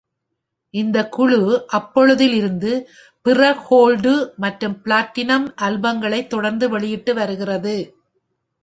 [0.73, 1.39] இந்தக் குழு
[1.71, 2.71] அப்போதில் இருந்து
[3.25, 7.75] பிற கோல்டு மற்றும் பிளாட்டினம் ஆல்பம்களை தொடர்ந்து வெளியிட்டு வருகிறது.